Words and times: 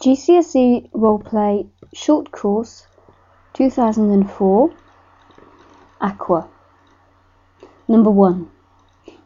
GCSE 0.00 0.90
Roleplay 0.92 1.68
Short 1.92 2.32
Course 2.32 2.86
2004 3.52 4.70
Aqua. 6.00 6.48
Number 7.86 8.10
1. 8.10 8.48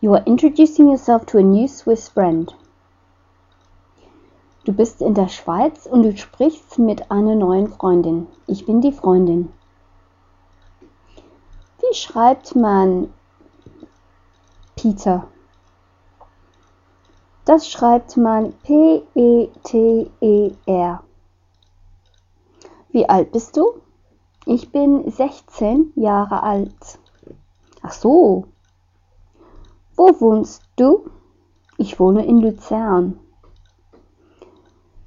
You 0.00 0.14
are 0.14 0.22
introducing 0.24 0.88
yourself 0.88 1.26
to 1.26 1.36
a 1.36 1.42
new 1.42 1.68
Swiss 1.68 2.08
friend. 2.08 2.54
Du 4.64 4.72
bist 4.72 5.02
in 5.02 5.12
der 5.12 5.28
Schweiz 5.28 5.84
und 5.84 6.04
du 6.04 6.16
sprichst 6.16 6.78
mit 6.78 7.10
einer 7.10 7.34
neuen 7.34 7.68
Freundin. 7.68 8.26
Ich 8.46 8.64
bin 8.64 8.80
die 8.80 8.92
Freundin. 8.92 9.52
Wie 11.82 11.94
schreibt 11.94 12.56
man 12.56 13.12
Peter? 14.74 15.28
Das 17.44 17.68
schreibt 17.68 18.16
man 18.16 18.52
P-E-T-E-R. 18.62 19.02
Wie 22.90 23.08
alt 23.08 23.32
bist 23.32 23.56
du? 23.56 23.80
Ich 24.46 24.70
bin 24.70 25.10
16 25.10 25.92
Jahre 25.96 26.42
alt. 26.42 26.98
Ach 27.82 27.92
so. 27.92 28.44
Wo 29.96 30.20
wohnst 30.20 30.62
du? 30.76 31.10
Ich 31.78 31.98
wohne 31.98 32.24
in 32.26 32.40
Luzern. 32.40 33.18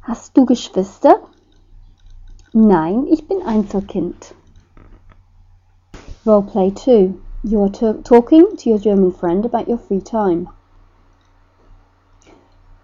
Hast 0.00 0.36
du 0.36 0.46
Geschwister? 0.46 1.20
Nein, 2.52 3.06
ich 3.08 3.28
bin 3.28 3.42
Einzelkind. 3.42 4.34
Roleplay 6.24 6.74
2. 6.74 7.14
You 7.42 7.64
are 7.64 7.72
talking 8.02 8.56
to 8.56 8.70
your 8.70 8.78
German 8.78 9.12
friend 9.12 9.44
about 9.44 9.68
your 9.70 9.78
free 9.78 10.00
time. 10.00 10.48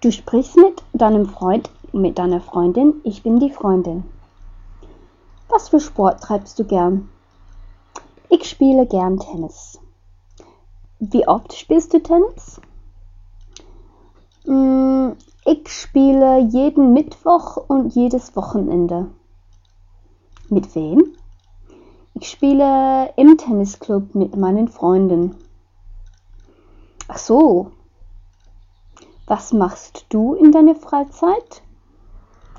Du 0.00 0.12
sprichst 0.12 0.56
mit 0.56 0.84
deinem 0.92 1.26
Freund, 1.26 1.70
mit 1.92 2.18
deiner 2.18 2.40
Freundin. 2.40 3.00
Ich 3.02 3.24
bin 3.24 3.40
die 3.40 3.50
Freundin. 3.50 4.04
Was 5.48 5.70
für 5.70 5.80
Sport 5.80 6.22
treibst 6.22 6.56
du 6.60 6.64
gern? 6.64 7.08
Ich 8.28 8.48
spiele 8.48 8.86
gern 8.86 9.18
Tennis. 9.18 9.80
Wie 11.00 11.26
oft 11.26 11.52
spielst 11.52 11.94
du 11.94 12.00
Tennis? 12.00 12.60
Mm, 14.46 15.14
ich 15.44 15.68
spiele 15.68 16.38
jeden 16.42 16.92
Mittwoch 16.92 17.56
und 17.56 17.92
jedes 17.92 18.36
Wochenende. 18.36 19.10
Mit 20.48 20.76
wem? 20.76 21.16
Ich 22.14 22.30
spiele 22.30 23.12
im 23.16 23.36
Tennisclub 23.36 24.14
mit 24.14 24.36
meinen 24.36 24.68
Freunden. 24.68 25.34
Ach 27.08 27.18
so, 27.18 27.72
was 29.28 29.52
machst 29.52 30.06
du 30.08 30.34
in 30.34 30.52
deiner 30.52 30.74
Freizeit? 30.74 31.62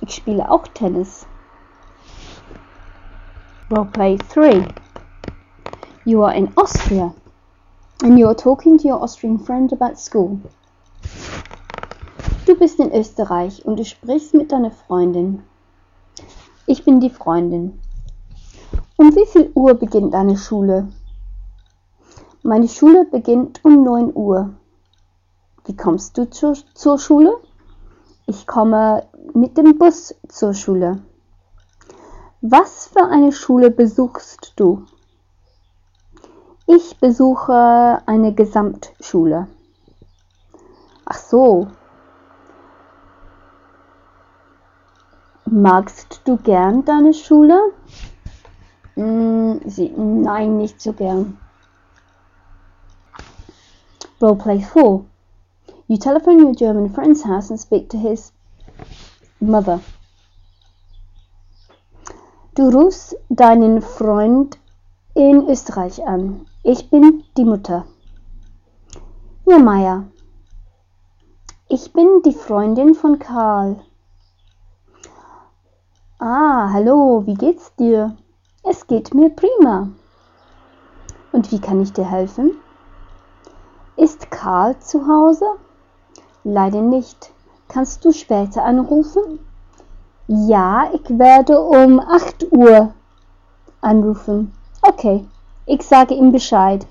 Ich 0.01 0.13
spiele 0.13 0.49
auch 0.49 0.67
Tennis. 0.67 1.25
Roleplay 3.71 4.17
3. 4.17 4.67
You 6.05 6.23
are 6.23 6.35
in 6.35 6.55
Austria 6.55 7.13
and 8.03 8.17
you 8.17 8.27
are 8.27 8.35
talking 8.35 8.77
to 8.77 8.87
your 8.87 9.01
Austrian 9.01 9.39
friend 9.39 9.73
about 9.73 9.97
school. 9.97 10.39
Du 12.45 12.55
bist 12.55 12.79
in 12.79 12.91
Österreich 12.91 13.65
und 13.65 13.77
du 13.77 13.85
sprichst 13.85 14.33
mit 14.33 14.51
deiner 14.51 14.71
Freundin. 14.71 15.43
Ich 16.67 16.85
bin 16.85 16.99
die 16.99 17.09
Freundin. 17.09 17.79
Um 18.95 19.15
wie 19.15 19.25
viel 19.25 19.51
Uhr 19.55 19.73
beginnt 19.73 20.13
deine 20.13 20.37
Schule? 20.37 20.87
Meine 22.43 22.67
Schule 22.67 23.05
beginnt 23.05 23.59
um 23.65 23.83
9 23.83 24.15
Uhr. 24.15 24.53
Wie 25.69 25.75
kommst 25.75 26.17
du 26.17 26.27
zur, 26.27 26.55
zur 26.73 26.97
Schule? 26.97 27.37
Ich 28.25 28.47
komme 28.47 29.07
mit 29.35 29.55
dem 29.55 29.77
Bus 29.77 30.15
zur 30.27 30.55
Schule. 30.55 31.03
Was 32.41 32.87
für 32.87 33.05
eine 33.05 33.31
Schule 33.31 33.69
besuchst 33.69 34.53
du? 34.55 34.87
Ich 36.65 36.99
besuche 36.99 38.01
eine 38.07 38.33
Gesamtschule. 38.33 39.47
Ach 41.05 41.17
so. 41.17 41.67
Magst 45.45 46.21
du 46.25 46.37
gern 46.37 46.83
deine 46.83 47.13
Schule? 47.13 47.59
Sie, 48.95 49.93
nein, 49.95 50.57
nicht 50.57 50.81
so 50.81 50.93
gern. 50.93 51.37
Roleplay 54.19 54.61
4. 54.61 55.05
You 55.91 55.97
telephone 55.97 56.39
your 56.39 56.53
German 56.53 56.93
friend's 56.93 57.23
house 57.23 57.49
and 57.49 57.59
speak 57.59 57.89
to 57.89 57.97
his 57.97 58.31
mother. 59.41 59.79
Du 62.53 62.69
rufst 62.69 63.15
deinen 63.29 63.81
Freund 63.81 64.59
in 65.15 65.49
Österreich 65.49 66.05
an. 66.05 66.45
Ich 66.61 66.91
bin 66.91 67.23
die 67.35 67.43
Mutter. 67.43 67.87
Ja, 69.47 69.57
Maya. 69.57 70.03
Ich 71.69 71.91
bin 71.91 72.21
die 72.23 72.33
Freundin 72.33 72.93
von 72.93 73.17
Karl. 73.17 73.81
Ah, 76.19 76.71
hallo, 76.71 77.25
wie 77.25 77.33
geht's 77.33 77.73
dir? 77.77 78.15
Es 78.61 78.85
geht 78.85 79.15
mir 79.15 79.31
prima. 79.31 79.89
Und 81.31 81.51
wie 81.51 81.59
kann 81.59 81.81
ich 81.81 81.93
dir 81.93 82.05
helfen? 82.05 82.51
Ist 83.95 84.29
Karl 84.29 84.77
zu 84.77 85.07
Hause? 85.07 85.47
Leider 86.43 86.81
nicht. 86.81 87.31
Kannst 87.67 88.03
du 88.05 88.11
später 88.11 88.63
anrufen? 88.63 89.39
Ja, 90.27 90.89
ich 90.93 91.09
werde 91.09 91.59
um 91.59 91.99
8 91.99 92.51
Uhr 92.51 92.93
anrufen. 93.81 94.53
Okay, 94.81 95.25
ich 95.65 95.83
sage 95.83 96.13
ihm 96.13 96.31
Bescheid. 96.31 96.85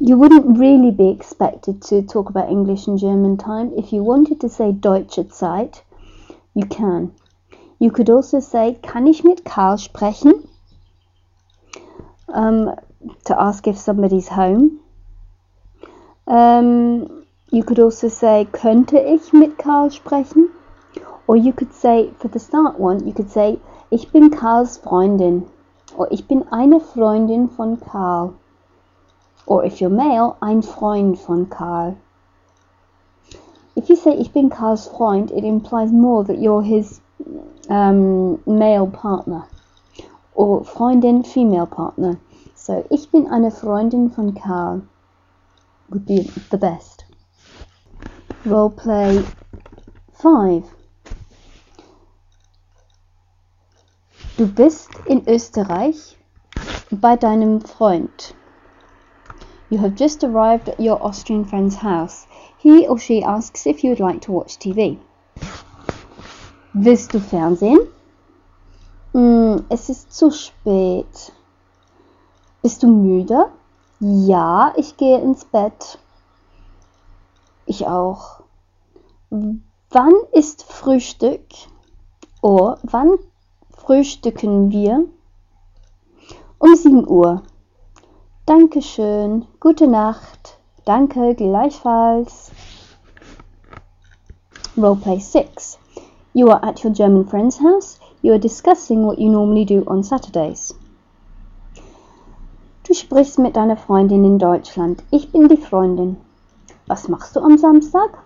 You 0.00 0.18
wouldn't 0.18 0.58
really 0.58 0.90
be 0.90 1.10
expected 1.10 1.80
to 1.84 2.02
talk 2.02 2.28
about 2.28 2.50
English 2.50 2.88
and 2.88 2.98
German 2.98 3.38
time. 3.38 3.72
If 3.76 3.92
you 3.92 4.02
wanted 4.04 4.40
to 4.40 4.48
say 4.48 4.72
Deutsche 4.72 5.28
Zeit, 5.30 5.82
you 6.52 6.66
can. 6.66 7.12
You 7.78 7.90
could 7.90 8.10
also 8.10 8.40
say, 8.40 8.74
kann 8.82 9.06
ich 9.06 9.24
mit 9.24 9.44
Karl 9.44 9.78
sprechen? 9.78 10.48
Um, 12.28 12.74
to 13.24 13.40
ask 13.40 13.66
if 13.66 13.78
somebody's 13.78 14.28
home. 14.28 14.80
Um, 16.26 17.26
you 17.50 17.62
could 17.62 17.78
also 17.78 18.08
say, 18.08 18.46
könnte 18.50 18.98
ich 18.98 19.32
mit 19.34 19.58
Karl 19.58 19.90
sprechen? 19.90 20.48
Or 21.26 21.36
you 21.36 21.52
could 21.52 21.74
say, 21.74 22.12
for 22.18 22.28
the 22.28 22.38
start 22.38 22.80
one, 22.80 23.06
you 23.06 23.12
could 23.12 23.30
say, 23.30 23.58
ich 23.90 24.10
bin 24.10 24.30
Karls 24.30 24.78
Freundin. 24.78 25.46
Or 25.96 26.08
ich 26.10 26.26
bin 26.26 26.44
eine 26.50 26.80
Freundin 26.80 27.50
von 27.50 27.78
Karl. 27.78 28.34
Or 29.46 29.64
if 29.64 29.80
you're 29.80 29.90
male, 29.90 30.36
ein 30.40 30.62
Freund 30.62 31.18
von 31.18 31.50
Karl. 31.50 31.96
If 33.76 33.90
you 33.90 33.96
say 33.96 34.14
ich 34.14 34.32
bin 34.32 34.48
Karls 34.48 34.88
Freund, 34.88 35.30
it 35.30 35.44
implies 35.44 35.92
more 35.92 36.24
that 36.24 36.38
you're 36.38 36.62
his 36.62 37.00
um, 37.68 38.40
male 38.46 38.86
partner. 38.86 39.46
Or 40.34 40.64
Freundin, 40.64 41.22
female 41.22 41.66
partner. 41.66 42.18
So, 42.54 42.84
ich 42.90 43.10
bin 43.10 43.28
eine 43.28 43.50
Freundin 43.50 44.10
von 44.10 44.34
Karl 44.34 44.82
would 45.90 46.06
be 46.06 46.30
the 46.50 46.58
best. 46.58 47.04
Role 48.44 48.70
play 48.70 49.24
5. 50.14 50.64
Du 54.36 54.46
bist 54.46 54.90
in 55.06 55.26
Österreich 55.26 56.16
bei 56.90 57.16
deinem 57.16 57.60
Freund. 57.60 58.34
You 59.70 59.78
have 59.78 59.94
just 59.94 60.24
arrived 60.24 60.68
at 60.68 60.80
your 60.80 61.02
Austrian 61.02 61.44
friend's 61.44 61.76
house. 61.76 62.26
He 62.58 62.86
or 62.86 62.98
she 62.98 63.22
asks 63.22 63.66
if 63.66 63.82
you 63.82 63.90
would 63.90 64.00
like 64.00 64.22
to 64.22 64.32
watch 64.32 64.58
TV. 64.58 64.98
Willst 66.74 67.12
du 67.12 67.20
Fernsehen? 67.20 67.78
Mm, 69.12 69.64
es 69.68 69.88
ist 69.88 70.12
zu 70.12 70.30
spät. 70.30 71.32
Bist 72.62 72.82
du 72.82 72.88
müde? 72.88 73.52
Ja, 74.06 74.74
ich 74.76 74.98
gehe 74.98 75.18
ins 75.18 75.46
Bett. 75.46 75.98
Ich 77.64 77.86
auch. 77.86 78.42
Wann 79.30 80.14
ist 80.32 80.62
Frühstück? 80.64 81.40
Oh, 82.42 82.74
wann 82.82 83.14
frühstücken 83.70 84.70
wir? 84.70 85.06
Um 86.58 86.74
7 86.76 87.08
Uhr. 87.08 87.44
Dankeschön. 88.44 89.46
Gute 89.58 89.86
Nacht. 89.86 90.58
Danke, 90.84 91.34
gleichfalls. 91.34 92.50
Roleplay 94.76 95.18
6. 95.18 95.78
You 96.34 96.50
are 96.50 96.62
at 96.62 96.84
your 96.84 96.92
German 96.92 97.26
friend's 97.26 97.58
house. 97.58 97.98
You 98.20 98.32
are 98.32 98.38
discussing 98.38 99.06
what 99.06 99.18
you 99.18 99.30
normally 99.30 99.64
do 99.64 99.82
on 99.86 100.02
Saturdays. 100.02 100.74
Du 102.94 103.00
sprichst 103.00 103.40
mit 103.40 103.56
deiner 103.56 103.76
Freundin 103.76 104.24
in 104.24 104.38
Deutschland. 104.38 105.02
Ich 105.10 105.32
bin 105.32 105.48
die 105.48 105.56
Freundin. 105.56 106.16
Was 106.86 107.08
machst 107.08 107.34
du 107.34 107.40
am 107.40 107.58
Samstag? 107.58 108.22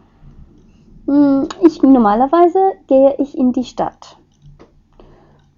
Hm, 1.07 1.49
ich, 1.63 1.81
normalerweise 1.81 2.75
gehe 2.87 3.15
ich 3.17 3.39
in 3.39 3.53
die 3.55 3.65
Stadt. 3.65 4.19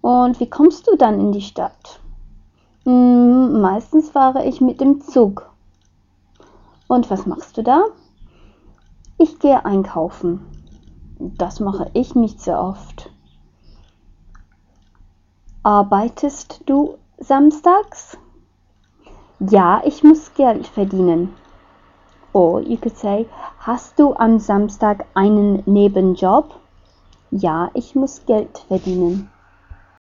Und 0.01 0.39
wie 0.39 0.49
kommst 0.49 0.87
du 0.87 0.95
dann 0.97 1.19
in 1.19 1.33
die 1.33 1.41
Stadt? 1.41 1.99
Hm, 2.85 3.61
meistens 3.61 4.11
fahre 4.11 4.45
ich 4.45 4.61
mit 4.61 4.81
dem 4.81 5.01
Zug. 5.01 5.51
Und 6.87 7.11
was 7.11 7.27
machst 7.27 7.59
du 7.59 7.65
da? 7.65 7.87
Ich 9.19 9.41
gehe 9.41 9.65
einkaufen. 9.65 10.47
Das 11.19 11.59
mache 11.59 11.91
ich 11.95 12.15
nicht 12.15 12.41
so 12.41 12.53
oft. 12.53 13.11
Arbeitest 15.65 16.63
du 16.67 16.95
samstags? 17.19 18.17
Ja, 19.49 19.81
ich 19.87 20.05
muss 20.05 20.35
Geld 20.35 20.67
verdienen. 20.67 21.35
Or 22.35 22.61
you 22.61 22.77
could 22.77 22.97
say, 22.97 23.27
hast 23.59 23.99
du 23.99 24.15
am 24.15 24.39
Samstag 24.39 25.07
einen 25.15 25.63
Nebenjob? 25.65 26.55
Ja, 27.31 27.71
ich 27.73 27.95
muss 27.95 28.27
Geld 28.27 28.59
verdienen. 28.69 29.31